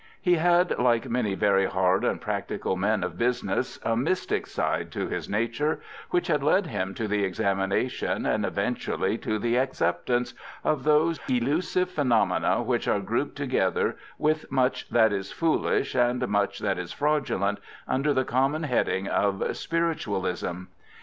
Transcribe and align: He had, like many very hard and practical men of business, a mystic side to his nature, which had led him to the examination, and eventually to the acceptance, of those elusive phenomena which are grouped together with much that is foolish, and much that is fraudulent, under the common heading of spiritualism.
He 0.19 0.37
had, 0.37 0.79
like 0.79 1.07
many 1.07 1.35
very 1.35 1.67
hard 1.67 2.03
and 2.03 2.19
practical 2.19 2.75
men 2.75 3.03
of 3.03 3.19
business, 3.19 3.77
a 3.83 3.95
mystic 3.95 4.47
side 4.47 4.91
to 4.93 5.05
his 5.05 5.29
nature, 5.29 5.79
which 6.09 6.25
had 6.25 6.41
led 6.41 6.65
him 6.65 6.95
to 6.95 7.07
the 7.07 7.23
examination, 7.23 8.25
and 8.25 8.43
eventually 8.43 9.19
to 9.19 9.37
the 9.37 9.57
acceptance, 9.57 10.33
of 10.63 10.85
those 10.85 11.19
elusive 11.29 11.91
phenomena 11.91 12.63
which 12.63 12.87
are 12.87 12.99
grouped 12.99 13.35
together 13.35 13.95
with 14.17 14.51
much 14.51 14.89
that 14.89 15.13
is 15.13 15.31
foolish, 15.31 15.93
and 15.93 16.27
much 16.27 16.57
that 16.57 16.79
is 16.79 16.91
fraudulent, 16.91 17.59
under 17.87 18.11
the 18.11 18.25
common 18.25 18.63
heading 18.63 19.07
of 19.07 19.55
spiritualism. 19.55 20.63